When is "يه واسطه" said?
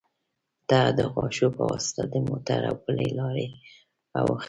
1.49-2.03